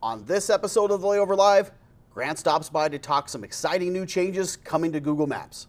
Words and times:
On 0.00 0.24
this 0.26 0.48
episode 0.48 0.92
of 0.92 1.00
the 1.00 1.08
Layover 1.08 1.36
Live, 1.36 1.72
Grant 2.14 2.38
stops 2.38 2.70
by 2.70 2.88
to 2.88 3.00
talk 3.00 3.28
some 3.28 3.42
exciting 3.42 3.92
new 3.92 4.06
changes 4.06 4.56
coming 4.56 4.92
to 4.92 5.00
Google 5.00 5.26
Maps. 5.26 5.66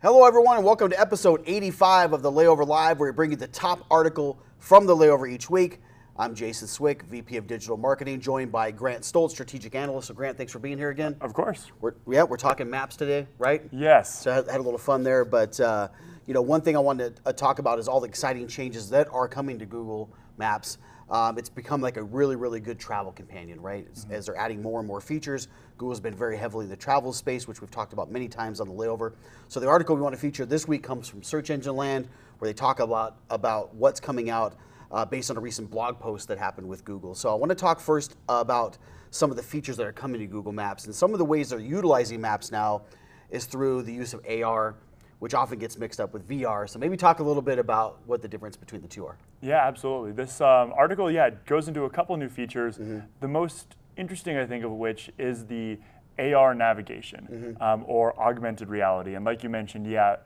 Hello, 0.00 0.24
everyone, 0.24 0.58
and 0.58 0.64
welcome 0.64 0.90
to 0.90 1.00
episode 1.00 1.42
85 1.44 2.12
of 2.12 2.22
the 2.22 2.30
Layover 2.30 2.64
Live, 2.64 3.00
where 3.00 3.10
we 3.10 3.16
bring 3.16 3.32
you 3.32 3.36
the 3.36 3.48
top 3.48 3.84
article 3.90 4.38
from 4.60 4.86
the 4.86 4.94
layover 4.94 5.28
each 5.28 5.50
week. 5.50 5.80
I'm 6.20 6.34
Jason 6.34 6.66
Swick, 6.66 7.04
VP 7.04 7.36
of 7.36 7.46
Digital 7.46 7.76
Marketing, 7.76 8.20
joined 8.20 8.50
by 8.50 8.72
Grant 8.72 9.04
Stoltz, 9.04 9.30
Strategic 9.30 9.76
Analyst. 9.76 10.08
So, 10.08 10.14
Grant, 10.14 10.36
thanks 10.36 10.52
for 10.52 10.58
being 10.58 10.76
here 10.76 10.90
again. 10.90 11.14
Of 11.20 11.32
course. 11.32 11.70
We're, 11.80 11.94
yeah, 12.08 12.24
we're 12.24 12.36
talking 12.36 12.68
maps 12.68 12.96
today, 12.96 13.28
right? 13.38 13.62
Yes. 13.70 14.22
So 14.22 14.32
I 14.32 14.34
had, 14.34 14.48
a 14.48 14.62
little 14.62 14.78
fun 14.78 15.04
there, 15.04 15.24
but 15.24 15.60
uh, 15.60 15.86
you 16.26 16.34
know, 16.34 16.42
one 16.42 16.60
thing 16.60 16.74
I 16.74 16.80
wanted 16.80 17.14
to 17.16 17.22
uh, 17.26 17.32
talk 17.32 17.60
about 17.60 17.78
is 17.78 17.86
all 17.86 18.00
the 18.00 18.08
exciting 18.08 18.48
changes 18.48 18.90
that 18.90 19.06
are 19.12 19.28
coming 19.28 19.60
to 19.60 19.64
Google 19.66 20.10
Maps. 20.38 20.78
Um, 21.08 21.38
it's 21.38 21.48
become 21.48 21.80
like 21.80 21.96
a 21.96 22.02
really, 22.02 22.34
really 22.34 22.58
good 22.58 22.80
travel 22.80 23.12
companion, 23.12 23.60
right? 23.60 23.86
As- 23.92 24.06
As 24.10 24.26
they're 24.26 24.36
adding 24.36 24.60
more 24.60 24.80
and 24.80 24.88
more 24.88 25.00
features, 25.00 25.46
Google's 25.76 26.00
been 26.00 26.16
very 26.16 26.36
heavily 26.36 26.64
in 26.64 26.68
the 26.68 26.76
travel 26.76 27.12
space, 27.12 27.46
which 27.46 27.60
we've 27.60 27.70
talked 27.70 27.92
about 27.92 28.10
many 28.10 28.26
times 28.26 28.60
on 28.60 28.66
the 28.66 28.74
layover. 28.74 29.12
So 29.46 29.60
the 29.60 29.68
article 29.68 29.94
we 29.94 30.02
want 30.02 30.16
to 30.16 30.20
feature 30.20 30.44
this 30.44 30.66
week 30.66 30.82
comes 30.82 31.08
from 31.08 31.22
Search 31.22 31.50
Engine 31.50 31.76
Land, 31.76 32.08
where 32.40 32.48
they 32.48 32.54
talk 32.54 32.80
about 32.80 33.18
about 33.30 33.72
what's 33.76 34.00
coming 34.00 34.30
out 34.30 34.56
uh, 34.90 35.04
based 35.04 35.30
on 35.30 35.36
a 35.36 35.40
recent 35.40 35.70
blog 35.70 35.98
post 35.98 36.28
that 36.28 36.38
happened 36.38 36.68
with 36.68 36.84
Google. 36.84 37.14
So 37.14 37.30
I 37.30 37.34
want 37.34 37.50
to 37.50 37.56
talk 37.56 37.80
first 37.80 38.16
about 38.28 38.78
some 39.10 39.30
of 39.30 39.36
the 39.36 39.42
features 39.42 39.76
that 39.76 39.86
are 39.86 39.92
coming 39.92 40.20
to 40.20 40.26
Google 40.26 40.52
Maps 40.52 40.84
and 40.86 40.94
some 40.94 41.12
of 41.12 41.18
the 41.18 41.24
ways 41.24 41.50
they're 41.50 41.58
utilizing 41.58 42.20
Maps 42.20 42.50
now 42.50 42.82
is 43.30 43.44
through 43.44 43.82
the 43.82 43.92
use 43.92 44.14
of 44.14 44.24
AR, 44.28 44.74
which 45.18 45.34
often 45.34 45.58
gets 45.58 45.78
mixed 45.78 46.00
up 46.00 46.12
with 46.12 46.28
VR. 46.28 46.68
So 46.68 46.78
maybe 46.78 46.96
talk 46.96 47.20
a 47.20 47.22
little 47.22 47.42
bit 47.42 47.58
about 47.58 47.98
what 48.06 48.22
the 48.22 48.28
difference 48.28 48.56
between 48.56 48.82
the 48.82 48.88
two 48.88 49.06
are. 49.06 49.16
Yeah, 49.40 49.66
absolutely. 49.66 50.12
This 50.12 50.40
um, 50.40 50.72
article, 50.76 51.10
yeah, 51.10 51.26
it 51.26 51.44
goes 51.46 51.68
into 51.68 51.84
a 51.84 51.90
couple 51.90 52.16
new 52.16 52.28
features. 52.28 52.78
The 53.20 53.28
most 53.28 53.76
interesting, 53.96 54.36
I 54.36 54.46
think, 54.46 54.64
of 54.64 54.72
which 54.72 55.10
is 55.18 55.46
the 55.46 55.78
AR 56.18 56.54
navigation 56.54 57.56
um, 57.60 57.84
or 57.86 58.18
augmented 58.20 58.68
reality. 58.68 59.14
And 59.14 59.24
like 59.24 59.42
you 59.42 59.48
mentioned, 59.48 59.86
yeah, 59.86 60.16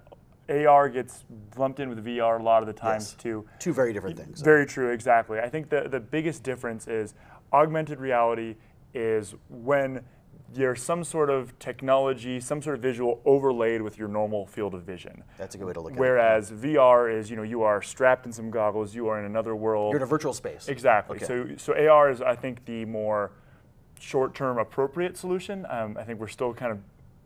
AR 0.49 0.89
gets 0.89 1.25
lumped 1.57 1.81
in 1.81 1.89
with 1.89 2.05
VR 2.05 2.41
a 2.41 2.43
lot 2.43 2.63
of 2.63 2.67
the 2.67 2.73
times 2.73 3.15
Yes. 3.17 3.23
too. 3.23 3.47
Two 3.59 3.73
very 3.73 3.93
different 3.93 4.17
things. 4.17 4.41
Very 4.43 4.67
true, 4.67 4.91
exactly. 4.91 5.39
I 5.39 5.49
think 5.49 5.69
the, 5.69 5.89
the 5.89 6.01
biggest 6.01 6.43
difference 6.43 6.89
is 6.89 7.15
augmented 7.53 8.01
reality 8.01 8.57
is 8.95 9.35
when 9.49 10.05
there's 10.53 10.83
some 10.83 11.03
sort 11.03 11.31
of 11.31 11.59
technology, 11.59 12.39
some 12.39 12.61
sort 12.61 12.77
of 12.77 12.83
visual 12.83 13.23
overlaid 13.25 13.81
with 13.81 13.99
your 13.99 14.09
normal 14.09 14.47
field 14.47 14.75
of 14.75 14.83
vision. 14.83 15.25
That's 15.39 15.55
a 15.55 15.59
good 15.59 15.67
way 15.67 15.73
to 15.73 15.81
look 15.81 15.93
at 15.93 15.97
it. 15.97 16.01
Whereas 16.01 16.51
VR 16.51 17.09
is, 17.11 17.31
you 17.31 17.37
know, 17.37 17.43
you 17.43 17.63
are 17.63 17.81
strapped 17.81 18.27
in 18.27 18.33
some 18.33 18.51
goggles, 18.51 18.95
you 18.95 19.09
are 19.09 19.19
in 19.19 19.25
another 19.25 19.57
world. 19.57 19.93
You're 19.93 20.01
in 20.01 20.03
a 20.03 20.07
virtual 20.07 20.35
space. 20.35 20.69
Exactly. 20.69 21.17
Okay. 21.17 21.27
So, 21.27 21.49
so 21.57 21.89
AR 21.89 22.11
is, 22.11 22.21
I 22.21 22.35
think, 22.37 22.65
the 22.67 22.85
more 22.85 23.33
short-term 23.99 24.59
appropriate 24.59 25.17
solution. 25.17 25.65
Um, 25.71 25.97
I 25.99 26.03
think 26.03 26.21
we're 26.21 26.29
still 26.29 26.53
kind 26.53 26.73
of 26.73 26.81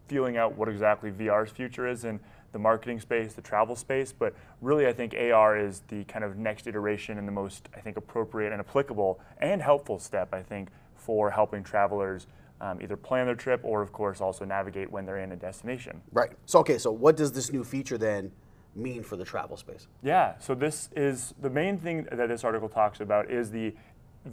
feeling 0.06 0.36
out 0.36 0.56
what 0.56 0.68
exactly 0.68 1.10
VR's 1.10 1.50
future 1.50 1.88
is 1.88 2.04
in 2.04 2.20
the 2.56 2.62
marketing 2.62 2.98
space, 2.98 3.34
the 3.34 3.42
travel 3.42 3.76
space, 3.76 4.14
but 4.18 4.34
really, 4.62 4.86
I 4.86 4.92
think 4.94 5.14
AR 5.14 5.58
is 5.58 5.82
the 5.88 6.04
kind 6.04 6.24
of 6.24 6.38
next 6.38 6.66
iteration 6.66 7.18
and 7.18 7.28
the 7.28 7.32
most, 7.32 7.68
I 7.76 7.80
think, 7.80 7.98
appropriate 7.98 8.50
and 8.50 8.60
applicable 8.60 9.20
and 9.42 9.60
helpful 9.60 9.98
step, 9.98 10.32
I 10.32 10.42
think, 10.42 10.70
for 10.94 11.30
helping 11.30 11.62
travelers 11.62 12.28
um, 12.62 12.80
either 12.80 12.96
plan 12.96 13.26
their 13.26 13.34
trip 13.34 13.60
or, 13.62 13.82
of 13.82 13.92
course, 13.92 14.22
also 14.22 14.46
navigate 14.46 14.90
when 14.90 15.04
they're 15.04 15.18
in 15.18 15.32
a 15.32 15.36
destination. 15.36 16.00
Right. 16.12 16.30
So 16.46 16.60
okay, 16.60 16.78
so 16.78 16.90
what 16.90 17.14
does 17.14 17.30
this 17.30 17.52
new 17.52 17.62
feature 17.62 17.98
then 17.98 18.32
mean 18.74 19.02
for 19.02 19.16
the 19.16 19.24
travel 19.24 19.58
space? 19.58 19.86
Yeah, 20.02 20.38
so 20.38 20.54
this 20.54 20.88
is 20.96 21.34
the 21.42 21.50
main 21.50 21.76
thing 21.76 22.08
that 22.10 22.30
this 22.30 22.42
article 22.42 22.70
talks 22.70 23.00
about 23.00 23.30
is 23.30 23.50
the 23.50 23.74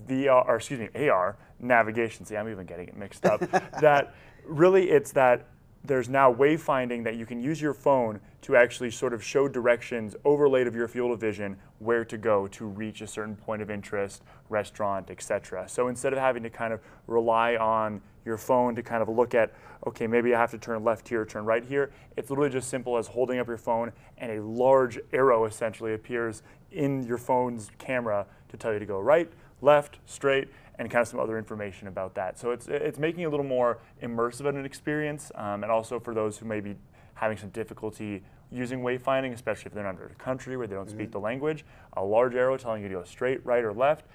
VR, 0.08 0.48
or 0.48 0.56
excuse 0.56 0.80
me, 0.80 1.10
AR 1.10 1.36
navigation. 1.60 2.26
See, 2.26 2.38
I'm 2.38 2.48
even 2.48 2.66
getting 2.66 2.88
it 2.88 2.96
mixed 2.96 3.26
up. 3.26 3.42
that 3.82 4.16
really 4.46 4.90
it's 4.90 5.12
that 5.12 5.48
there's 5.86 6.08
now 6.08 6.34
wayfinding 6.34 7.04
that 7.04 7.16
you 7.16 7.26
can 7.26 7.42
use 7.42 7.62
your 7.62 7.74
phone 7.74 8.20
to 8.42 8.56
actually 8.56 8.90
sort 8.92 9.14
of 9.14 9.24
show 9.24 9.48
directions 9.48 10.16
overlaid 10.24 10.68
of 10.68 10.76
your 10.76 10.88
field 10.88 11.12
of 11.12 11.20
vision 11.20 11.58
where 11.80 12.06
to 12.06 12.18
go 12.18 12.48
to 12.48 12.66
reach 12.66 13.02
a 13.02 13.08
certain 13.08 13.36
point 13.36 13.62
of 13.62 13.70
interest, 13.70 14.24
restaurant, 14.50 15.10
etc. 15.10 15.68
So 15.68 15.90
instead 15.90 16.14
of 16.14 16.20
having 16.20 16.44
to 16.44 16.50
kind 16.50 16.74
of 16.74 16.80
rely 17.08 17.56
on 17.58 18.02
your 18.26 18.38
phone 18.38 18.76
to 18.76 18.84
kind 18.84 19.02
of 19.02 19.10
look 19.10 19.36
at, 19.36 19.54
okay, 19.86 20.08
maybe 20.08 20.34
I 20.34 20.40
have 20.40 20.52
to 20.52 20.58
turn 20.58 20.84
left 20.84 21.08
here, 21.08 21.26
turn 21.26 21.44
right 21.44 21.64
here, 21.64 21.92
it's 22.16 22.30
literally 22.30 22.50
just 22.50 22.70
simple 22.70 22.98
as 22.98 23.08
holding 23.08 23.40
up 23.40 23.48
your 23.48 23.58
phone 23.58 23.92
and 24.18 24.32
a 24.32 24.42
large 24.42 25.00
arrow 25.12 25.46
essentially 25.46 25.94
appears 25.94 26.44
in 26.72 27.04
your 27.04 27.18
phone's 27.18 27.70
camera 27.78 28.26
to 28.50 28.58
tell 28.58 28.72
you 28.72 28.80
to 28.80 28.86
go 28.86 29.00
right, 29.00 29.30
left, 29.62 30.00
straight, 30.06 30.48
and 30.80 30.90
kind 30.90 31.02
of 31.02 31.08
some 31.08 31.20
other 31.20 31.38
information 31.38 31.88
about 31.88 32.16
that. 32.16 32.40
So 32.40 32.52
it's 32.52 32.68
it's 32.68 33.00
making 33.00 33.22
it 33.22 33.26
a 33.26 33.30
little 33.30 33.46
more 33.46 33.80
immersive 34.02 34.42
of 34.42 34.56
an 34.56 34.66
experience, 34.66 35.32
um, 35.36 35.64
and 35.64 35.72
also 35.72 36.00
for 36.00 36.14
those 36.14 36.38
who 36.38 36.46
may 36.46 36.60
be 36.60 36.76
having 37.16 37.38
some 37.38 37.50
difficulty 37.50 38.24
using 38.52 38.82
wayfinding, 38.82 39.34
especially 39.34 39.66
if 39.66 39.74
they're 39.74 39.84
not 39.84 39.96
in 39.96 40.12
a 40.12 40.16
country 40.16 40.58
where 40.58 40.68
they 40.68 40.76
don't 40.76 40.90
speak 40.90 41.12
the 41.12 41.20
language, 41.20 41.66
a 41.94 42.04
large 42.04 42.36
arrow 42.36 42.56
telling 42.58 42.84
you 42.84 42.88
to 42.88 42.96
go 42.96 43.04
straight, 43.04 43.44
right, 43.46 43.64
or 43.64 43.74
left, 43.74 44.06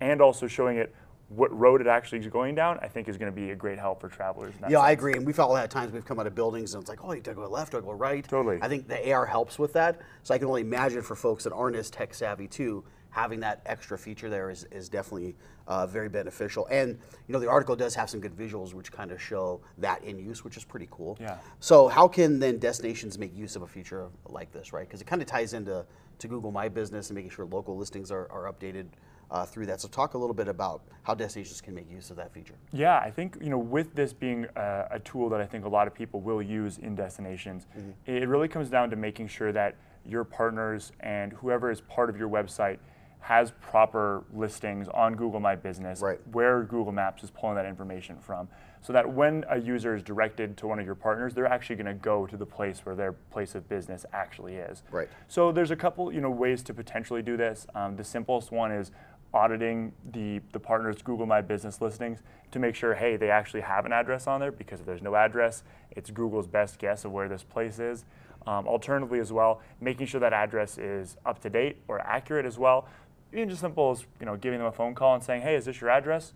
and 0.00 0.22
also 0.22 0.46
showing 0.46 0.78
it 0.78 0.94
what 1.28 1.56
road 1.56 1.80
it 1.80 1.86
actually 1.86 2.18
is 2.18 2.26
going 2.26 2.54
down, 2.54 2.78
I 2.80 2.88
think 2.88 3.08
is 3.08 3.18
going 3.18 3.30
to 3.30 3.36
be 3.36 3.50
a 3.50 3.54
great 3.54 3.78
help 3.78 4.00
for 4.00 4.08
travelers. 4.08 4.54
Yeah, 4.68 4.78
I 4.78 4.92
agree. 4.92 5.12
And 5.12 5.26
we've 5.26 5.38
all 5.38 5.54
had 5.54 5.70
times 5.70 5.92
we've 5.92 6.04
come 6.04 6.18
out 6.18 6.26
of 6.26 6.34
buildings 6.34 6.72
and 6.72 6.80
it's 6.80 6.88
like, 6.88 7.04
oh, 7.04 7.12
you 7.12 7.20
gotta 7.20 7.34
go 7.34 7.46
left 7.46 7.74
or 7.74 7.82
go 7.82 7.92
right. 7.92 8.26
Totally. 8.26 8.58
I 8.62 8.68
think 8.68 8.88
the 8.88 9.12
AR 9.12 9.26
helps 9.26 9.58
with 9.58 9.74
that. 9.74 10.00
So 10.22 10.34
I 10.34 10.38
can 10.38 10.46
only 10.46 10.62
imagine 10.62 11.02
for 11.02 11.14
folks 11.14 11.44
that 11.44 11.52
aren't 11.52 11.76
as 11.76 11.90
tech 11.90 12.14
savvy 12.14 12.46
too, 12.46 12.82
having 13.10 13.40
that 13.40 13.60
extra 13.66 13.98
feature 13.98 14.28
there 14.28 14.50
is, 14.50 14.64
is 14.70 14.88
definitely 14.88 15.34
uh, 15.66 15.86
very 15.86 16.08
beneficial. 16.08 16.66
And 16.70 16.98
you 17.26 17.32
know, 17.32 17.38
the 17.38 17.48
article 17.48 17.76
does 17.76 17.94
have 17.94 18.08
some 18.10 18.20
good 18.20 18.36
visuals 18.36 18.74
which 18.74 18.92
kind 18.92 19.10
of 19.10 19.20
show 19.20 19.60
that 19.78 20.02
in 20.04 20.18
use, 20.18 20.44
which 20.44 20.56
is 20.56 20.64
pretty 20.64 20.88
cool. 20.90 21.16
Yeah. 21.20 21.38
So 21.60 21.88
how 21.88 22.08
can 22.08 22.38
then 22.38 22.58
destinations 22.58 23.18
make 23.18 23.36
use 23.36 23.56
of 23.56 23.62
a 23.62 23.66
feature 23.66 24.08
like 24.26 24.52
this, 24.52 24.72
right? 24.72 24.86
Because 24.86 25.00
it 25.00 25.06
kind 25.06 25.22
of 25.22 25.28
ties 25.28 25.52
into 25.52 25.84
to 26.18 26.28
Google 26.28 26.50
My 26.50 26.68
Business 26.68 27.10
and 27.10 27.14
making 27.14 27.30
sure 27.30 27.46
local 27.46 27.76
listings 27.76 28.10
are, 28.10 28.30
are 28.30 28.52
updated 28.52 28.86
uh, 29.30 29.44
through 29.44 29.66
that. 29.66 29.80
So 29.80 29.88
talk 29.88 30.14
a 30.14 30.18
little 30.18 30.34
bit 30.34 30.48
about 30.48 30.82
how 31.02 31.14
destinations 31.14 31.60
can 31.60 31.74
make 31.74 31.90
use 31.90 32.10
of 32.10 32.16
that 32.16 32.32
feature. 32.32 32.54
Yeah, 32.72 32.98
I 32.98 33.10
think 33.10 33.36
you 33.40 33.50
know 33.50 33.58
with 33.58 33.94
this 33.94 34.12
being 34.12 34.46
a, 34.56 34.86
a 34.92 34.98
tool 35.00 35.28
that 35.30 35.40
I 35.40 35.46
think 35.46 35.64
a 35.64 35.68
lot 35.68 35.86
of 35.86 35.94
people 35.94 36.20
will 36.20 36.42
use 36.42 36.78
in 36.78 36.94
destinations, 36.94 37.66
it 38.06 38.28
really 38.28 38.48
comes 38.48 38.70
down 38.70 38.90
to 38.90 38.96
making 38.96 39.28
sure 39.28 39.52
that 39.52 39.76
your 40.04 40.24
partners 40.24 40.92
and 41.00 41.32
whoever 41.32 41.70
is 41.70 41.80
part 41.82 42.08
of 42.08 42.16
your 42.16 42.28
website 42.28 42.78
has 43.20 43.52
proper 43.60 44.24
listings 44.32 44.88
on 44.88 45.14
Google 45.14 45.40
My 45.40 45.54
Business, 45.56 46.00
Right. 46.00 46.18
where 46.32 46.62
Google 46.62 46.92
Maps 46.92 47.22
is 47.22 47.30
pulling 47.30 47.56
that 47.56 47.66
information 47.66 48.16
from, 48.18 48.48
so 48.80 48.92
that 48.92 49.12
when 49.12 49.44
a 49.48 49.58
user 49.58 49.94
is 49.94 50.02
directed 50.02 50.56
to 50.58 50.66
one 50.66 50.78
of 50.78 50.86
your 50.86 50.94
partners, 50.94 51.34
they're 51.34 51.46
actually 51.46 51.76
going 51.76 51.86
to 51.86 51.94
go 51.94 52.26
to 52.26 52.36
the 52.36 52.46
place 52.46 52.86
where 52.86 52.94
their 52.94 53.12
place 53.12 53.54
of 53.54 53.68
business 53.68 54.06
actually 54.12 54.54
is. 54.54 54.82
Right. 54.90 55.08
So 55.26 55.52
there's 55.52 55.70
a 55.72 55.76
couple, 55.76 56.12
you 56.12 56.20
know, 56.20 56.30
ways 56.30 56.62
to 56.64 56.74
potentially 56.74 57.22
do 57.22 57.36
this. 57.36 57.66
Um, 57.74 57.96
the 57.96 58.04
simplest 58.04 58.52
one 58.52 58.70
is 58.70 58.92
auditing 59.34 59.92
the 60.12 60.40
the 60.52 60.60
partner's 60.60 61.02
Google 61.02 61.26
My 61.26 61.42
Business 61.42 61.82
listings 61.82 62.22
to 62.50 62.58
make 62.58 62.74
sure, 62.74 62.94
hey, 62.94 63.16
they 63.16 63.30
actually 63.30 63.60
have 63.60 63.84
an 63.84 63.92
address 63.92 64.26
on 64.26 64.40
there. 64.40 64.52
Because 64.52 64.80
if 64.80 64.86
there's 64.86 65.02
no 65.02 65.16
address, 65.16 65.64
it's 65.90 66.10
Google's 66.10 66.46
best 66.46 66.78
guess 66.78 67.04
of 67.04 67.12
where 67.12 67.28
this 67.28 67.42
place 67.42 67.78
is. 67.78 68.04
Um, 68.46 68.66
alternatively, 68.66 69.18
as 69.18 69.30
well, 69.30 69.60
making 69.80 70.06
sure 70.06 70.20
that 70.20 70.32
address 70.32 70.78
is 70.78 71.18
up 71.26 71.40
to 71.40 71.50
date 71.50 71.82
or 71.88 72.00
accurate 72.00 72.46
as 72.46 72.56
well. 72.58 72.88
Even 73.32 73.48
just 73.48 73.60
simple 73.60 73.90
as 73.90 74.06
you 74.20 74.26
know, 74.26 74.36
giving 74.36 74.58
them 74.58 74.68
a 74.68 74.72
phone 74.72 74.94
call 74.94 75.14
and 75.14 75.22
saying, 75.22 75.42
hey, 75.42 75.54
is 75.54 75.66
this 75.66 75.80
your 75.80 75.90
address? 75.90 76.32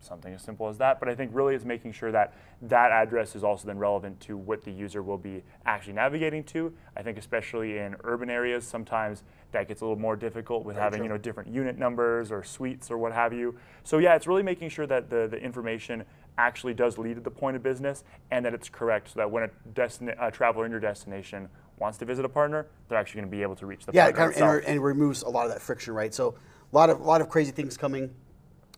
something 0.00 0.32
as 0.34 0.42
simple 0.42 0.68
as 0.68 0.78
that. 0.78 1.00
But 1.00 1.08
I 1.08 1.14
think 1.14 1.30
really 1.34 1.54
it's 1.54 1.64
making 1.64 1.92
sure 1.92 2.12
that 2.12 2.34
that 2.62 2.90
address 2.90 3.36
is 3.36 3.44
also 3.44 3.66
then 3.66 3.78
relevant 3.78 4.20
to 4.20 4.36
what 4.36 4.64
the 4.64 4.70
user 4.70 5.02
will 5.02 5.18
be 5.18 5.42
actually 5.64 5.94
navigating 5.94 6.44
to. 6.44 6.72
I 6.96 7.02
think 7.02 7.18
especially 7.18 7.78
in 7.78 7.96
urban 8.04 8.30
areas, 8.30 8.66
sometimes 8.66 9.24
that 9.52 9.68
gets 9.68 9.80
a 9.80 9.84
little 9.84 9.98
more 9.98 10.16
difficult 10.16 10.64
with 10.64 10.76
having 10.76 11.02
you 11.02 11.08
know 11.08 11.18
different 11.18 11.50
unit 11.50 11.78
numbers 11.78 12.32
or 12.32 12.42
suites 12.42 12.90
or 12.90 12.98
what 12.98 13.12
have 13.12 13.32
you. 13.32 13.58
So 13.84 13.98
yeah, 13.98 14.14
it's 14.14 14.26
really 14.26 14.42
making 14.42 14.70
sure 14.70 14.86
that 14.86 15.10
the, 15.10 15.28
the 15.30 15.38
information 15.38 16.04
actually 16.38 16.74
does 16.74 16.98
lead 16.98 17.14
to 17.14 17.20
the 17.20 17.30
point 17.30 17.56
of 17.56 17.62
business 17.62 18.04
and 18.30 18.44
that 18.44 18.52
it's 18.52 18.68
correct 18.68 19.08
so 19.08 19.14
that 19.16 19.30
when 19.30 19.44
a, 19.44 20.26
a 20.26 20.30
traveler 20.30 20.66
in 20.66 20.70
your 20.70 20.80
destination 20.80 21.48
wants 21.78 21.98
to 21.98 22.04
visit 22.04 22.24
a 22.24 22.28
partner, 22.28 22.66
they're 22.88 22.98
actually 22.98 23.20
going 23.20 23.30
to 23.30 23.36
be 23.36 23.42
able 23.42 23.56
to 23.56 23.66
reach 23.66 23.84
the 23.86 23.92
Yeah, 23.92 24.04
partner 24.10 24.32
kind 24.32 24.34
of, 24.34 24.54
and, 24.56 24.64
it- 24.64 24.68
and 24.68 24.82
removes 24.82 25.22
a 25.22 25.28
lot 25.28 25.46
of 25.46 25.52
that 25.52 25.60
friction, 25.62 25.94
right? 25.94 26.12
So 26.12 26.34
a 26.72 26.76
lot 26.76 26.90
of 26.90 27.00
a 27.00 27.04
lot 27.04 27.20
of 27.20 27.28
crazy 27.28 27.52
things 27.52 27.76
coming 27.76 28.14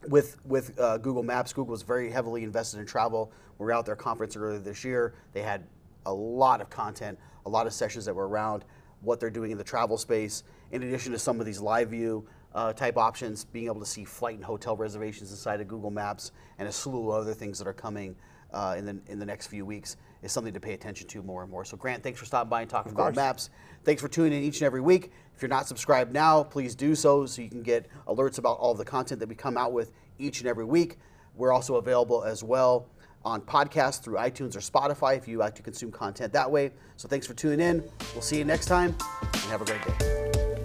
with 0.09 0.37
with 0.45 0.79
uh, 0.79 0.99
Google 0.99 1.23
Maps. 1.23 1.53
Google 1.53 1.75
is 1.75 1.83
very 1.83 2.11
heavily 2.11 2.43
invested 2.45 2.81
in 2.81 2.87
travel. 2.87 3.33
We 3.59 3.65
were 3.67 3.73
out 3.73 3.81
at 3.81 3.87
their 3.87 3.97
conference 3.97 4.37
earlier 4.37 4.59
this 4.59 4.85
year. 4.85 5.15
They 5.33 5.43
had 5.43 5.65
a 6.07 6.13
lot 6.13 6.61
of 6.61 6.71
content, 6.71 7.19
a 7.47 7.49
lot 7.49 7.67
of 7.67 7.73
sessions 7.73 8.05
that 8.05 8.15
were 8.15 8.29
around 8.29 8.65
what 9.01 9.21
they're 9.21 9.31
doing 9.31 9.51
in 9.51 9.59
the 9.59 9.65
travel 9.65 9.97
space. 9.97 10.43
In 10.71 10.83
addition 10.83 11.13
to 11.13 11.19
some 11.19 11.41
of 11.41 11.47
these 11.47 11.61
live 11.61 11.91
view 11.91 12.27
uh, 12.55 12.73
type 12.73 12.97
options, 12.97 13.45
being 13.45 13.67
able 13.67 13.81
to 13.81 13.87
see 13.87 14.05
flight 14.05 14.37
and 14.37 14.45
hotel 14.45 14.77
reservations 14.77 15.31
inside 15.31 15.61
of 15.61 15.69
Google 15.69 15.91
Maps, 15.91 16.33
and 16.59 16.69
a 16.69 16.73
slew 16.73 17.11
of 17.11 17.21
other 17.23 17.35
things 17.35 17.59
that 17.59 17.67
are 17.67 17.73
coming 17.73 18.17
uh, 18.53 18.75
in, 18.79 18.85
the, 18.85 18.99
in 19.09 19.19
the 19.19 19.27
next 19.27 19.49
few 19.49 19.65
weeks 19.65 19.97
is 20.23 20.33
something 20.33 20.53
to 20.53 20.61
pay 20.61 20.75
attention 20.75 21.07
to 21.09 21.23
more 21.23 21.43
and 21.43 21.51
more. 21.51 21.65
So, 21.65 21.77
Grant, 21.77 22.03
thanks 22.03 22.19
for 22.19 22.27
stopping 22.27 22.51
by 22.51 22.63
and 22.63 22.71
talking 22.71 22.93
about 22.93 23.15
maps. 23.15 23.51
Thanks 23.85 24.03
for 24.03 24.09
tuning 24.09 24.39
in 24.39 24.45
each 24.45 24.61
and 24.61 24.67
every 24.67 24.81
week. 24.81 25.13
If 25.35 25.43
you're 25.43 25.49
not 25.49 25.69
subscribed 25.69 26.13
now, 26.13 26.43
please 26.43 26.75
do 26.75 26.95
so 26.95 27.27
so 27.27 27.43
you 27.43 27.49
can 27.49 27.63
get 27.63 27.87
alerts 28.07 28.39
about 28.39 28.59
all 28.59 28.75
the 28.75 28.85
content 28.85 29.21
that 29.21 29.29
we 29.29 29.35
come 29.35 29.57
out 29.57 29.73
with 29.73 29.93
each 30.19 30.41
and 30.41 30.49
every 30.49 30.65
week. 30.65 30.99
We're 31.35 31.53
also 31.53 31.77
available 31.77 32.25
as 32.25 32.43
well 32.43 32.89
on 33.25 33.41
podcasts 33.41 34.03
through 34.03 34.17
iTunes 34.17 34.57
or 34.57 34.61
Spotify 34.61 35.17
if 35.17 35.29
you 35.29 35.39
like 35.39 35.55
to 35.57 35.63
consume 35.63 35.93
content 35.93 36.33
that 36.33 36.51
way. 36.51 36.73
So, 36.97 37.09
thanks 37.09 37.27
for 37.27 37.35
tuning 37.35 37.61
in. 37.61 37.85
We'll 38.13 38.23
see 38.23 38.39
you 38.39 38.45
next 38.45 38.67
time 38.67 38.97
and 39.23 39.43
have 39.45 39.63
a 39.63 39.65
great 39.65 39.85
day. 39.87 40.58